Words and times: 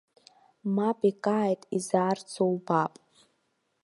Мап 0.75 0.99
икааит, 1.09 1.61
изаарцо 1.75 2.43
убап. 2.53 2.93